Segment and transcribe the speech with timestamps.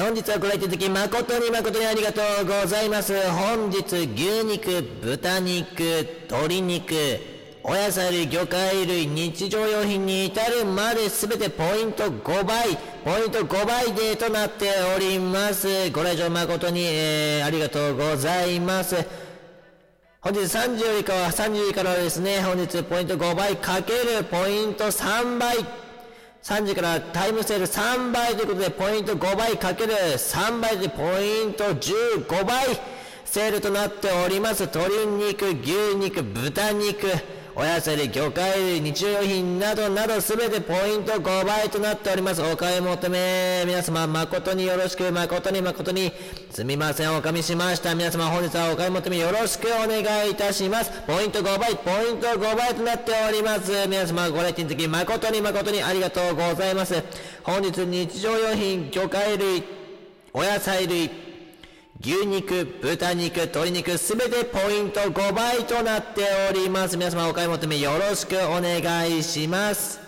[0.00, 3.12] 本日はご来店いただき誠に誠にありがとうございます。
[3.30, 5.82] 本日、牛肉、豚肉、
[6.30, 6.94] 鶏肉、
[7.64, 15.90] お野菜類、魚介類、日常用品に至るまで全てポイント5倍、ポイント5倍デーとなっております。
[15.90, 18.94] ご来場誠に、えー、ありがとうございます。
[20.20, 25.87] 本日3時よりかは、3時からはですね、本日ポイント5倍かけるポイント3倍。
[26.48, 32.64] 3時からタイムセール3倍ということで、ポイント5倍かける3倍でポイント15倍
[33.26, 34.62] セールとなっております。
[34.62, 37.06] 鶏肉、牛肉、豚肉、
[37.60, 42.40] お野菜類、魚介類、日用品などなどすべてポイント5倍となっております。
[42.40, 46.12] お買い求め、皆様誠によろしく、誠に誠に、
[46.52, 47.96] すみません、おかみしました。
[47.96, 50.92] 皆様本日はお買い求めよろしくお願いいたします。
[51.04, 53.72] ポイント5倍、ポイント5倍となっております。
[53.88, 57.02] 皆様ご来店の時誠に誠にありがとうございます。
[57.42, 59.64] 本日日常用品、魚介類、
[60.32, 61.10] お野菜類、
[62.00, 66.96] 牛肉、豚肉、鶏肉、すべてポイント5倍となっております。
[66.96, 70.07] 皆様お買い求めよろしくお願いします。